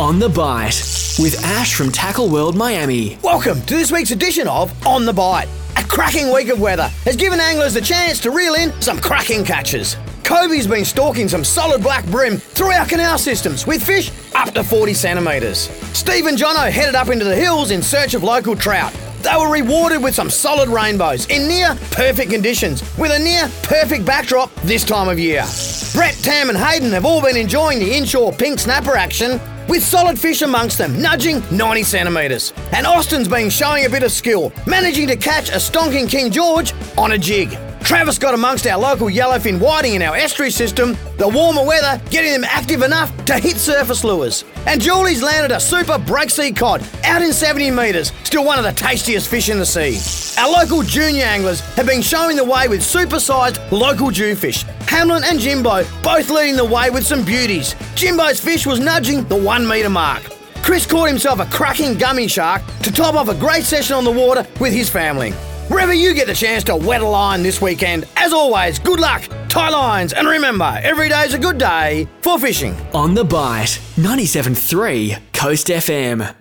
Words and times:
On 0.00 0.18
the 0.18 0.30
Bite 0.30 0.82
with 1.18 1.38
Ash 1.44 1.74
from 1.74 1.92
Tackle 1.92 2.30
World 2.30 2.56
Miami. 2.56 3.18
Welcome 3.22 3.60
to 3.60 3.76
this 3.76 3.92
week's 3.92 4.12
edition 4.12 4.48
of 4.48 4.72
On 4.86 5.04
the 5.04 5.12
Bite. 5.12 5.46
A 5.76 5.82
cracking 5.82 6.32
week 6.32 6.48
of 6.48 6.58
weather 6.58 6.88
has 7.04 7.16
given 7.16 7.38
anglers 7.38 7.74
the 7.74 7.82
chance 7.82 8.18
to 8.20 8.30
reel 8.30 8.54
in 8.54 8.72
some 8.80 8.98
cracking 8.98 9.44
catches. 9.44 9.98
Kobe's 10.24 10.66
been 10.66 10.86
stalking 10.86 11.28
some 11.28 11.44
solid 11.44 11.82
black 11.82 12.06
bream 12.06 12.38
through 12.38 12.70
our 12.70 12.86
canal 12.86 13.18
systems 13.18 13.66
with 13.66 13.84
fish 13.84 14.10
up 14.34 14.54
to 14.54 14.64
40 14.64 14.94
centimetres. 14.94 15.68
Steve 15.92 16.24
and 16.24 16.38
Jono 16.38 16.70
headed 16.70 16.94
up 16.94 17.10
into 17.10 17.26
the 17.26 17.36
hills 17.36 17.70
in 17.70 17.82
search 17.82 18.14
of 18.14 18.22
local 18.22 18.56
trout. 18.56 18.94
They 19.20 19.36
were 19.38 19.52
rewarded 19.52 20.02
with 20.02 20.14
some 20.14 20.30
solid 20.30 20.70
rainbows 20.70 21.26
in 21.26 21.46
near 21.46 21.76
perfect 21.90 22.30
conditions 22.30 22.82
with 22.96 23.12
a 23.12 23.18
near 23.18 23.50
perfect 23.64 24.06
backdrop 24.06 24.50
this 24.62 24.82
time 24.82 25.10
of 25.10 25.18
year. 25.18 25.44
Brett, 25.92 26.14
Tam, 26.22 26.48
and 26.48 26.56
Hayden 26.56 26.90
have 26.92 27.04
all 27.04 27.20
been 27.20 27.36
enjoying 27.36 27.80
the 27.80 27.94
inshore 27.94 28.32
pink 28.32 28.58
snapper 28.58 28.96
action 28.96 29.38
with 29.70 29.82
solid 29.84 30.18
fish 30.18 30.42
amongst 30.42 30.76
them, 30.76 31.00
nudging 31.00 31.42
90 31.50 31.84
centimetres. 31.84 32.52
And 32.72 32.86
Austin's 32.86 33.28
been 33.28 33.48
showing 33.48 33.86
a 33.86 33.88
bit 33.88 34.02
of 34.02 34.10
skill, 34.10 34.52
managing 34.66 35.06
to 35.06 35.16
catch 35.16 35.48
a 35.50 35.54
stonking 35.54 36.10
King 36.10 36.32
George 36.32 36.74
on 36.98 37.12
a 37.12 37.18
jig. 37.18 37.56
Travis 37.82 38.18
got 38.18 38.34
amongst 38.34 38.66
our 38.66 38.78
local 38.78 39.08
yellowfin 39.08 39.58
whiting 39.58 39.94
in 39.94 40.02
our 40.02 40.14
estuary 40.14 40.50
system, 40.50 40.96
the 41.16 41.28
warmer 41.28 41.64
weather 41.64 42.00
getting 42.10 42.32
them 42.32 42.44
active 42.44 42.82
enough 42.82 43.12
to 43.24 43.38
hit 43.38 43.56
surface 43.56 44.04
lures. 44.04 44.44
And 44.66 44.80
Julie's 44.80 45.22
landed 45.22 45.54
a 45.54 45.60
super 45.60 45.98
breaksea 45.98 46.56
cod 46.56 46.86
out 47.04 47.22
in 47.22 47.32
70 47.32 47.70
metres, 47.70 48.12
still 48.22 48.44
one 48.44 48.58
of 48.58 48.64
the 48.64 48.72
tastiest 48.72 49.28
fish 49.28 49.48
in 49.48 49.58
the 49.58 49.66
sea. 49.66 49.98
Our 50.40 50.50
local 50.50 50.82
junior 50.82 51.24
anglers 51.24 51.60
have 51.74 51.86
been 51.86 52.02
showing 52.02 52.36
the 52.36 52.44
way 52.44 52.68
with 52.68 52.82
super-sized 52.82 53.60
local 53.72 54.08
jewfish. 54.10 54.62
Hamlin 54.88 55.24
and 55.24 55.40
Jimbo 55.40 55.84
both 56.02 56.30
leading 56.30 56.56
the 56.56 56.64
way 56.64 56.90
with 56.90 57.06
some 57.06 57.24
beauties. 57.24 57.74
Jimbo's 57.94 58.40
fish 58.40 58.66
was 58.66 58.78
nudging 58.80 59.24
the 59.24 59.36
one 59.36 59.66
metre 59.66 59.90
mark. 59.90 60.22
Chris 60.62 60.86
caught 60.86 61.08
himself 61.08 61.40
a 61.40 61.46
cracking 61.46 61.96
gummy 61.96 62.28
shark 62.28 62.62
to 62.82 62.92
top 62.92 63.14
off 63.14 63.28
a 63.28 63.34
great 63.34 63.64
session 63.64 63.96
on 63.96 64.04
the 64.04 64.10
water 64.10 64.46
with 64.60 64.72
his 64.72 64.88
family. 64.88 65.32
Wherever 65.70 65.94
you 65.94 66.14
get 66.14 66.26
the 66.26 66.34
chance 66.34 66.64
to 66.64 66.74
wet 66.74 67.00
a 67.00 67.06
line 67.06 67.44
this 67.44 67.62
weekend, 67.62 68.04
as 68.16 68.32
always, 68.32 68.80
good 68.80 68.98
luck, 68.98 69.22
tie 69.48 69.70
lines, 69.70 70.12
and 70.12 70.26
remember, 70.26 70.64
every 70.82 71.08
day's 71.08 71.32
a 71.32 71.38
good 71.38 71.58
day 71.58 72.08
for 72.22 72.40
fishing. 72.40 72.74
On 72.92 73.14
the 73.14 73.24
Bite 73.24 73.78
97.3 73.96 75.20
Coast 75.32 75.68
FM. 75.68 76.34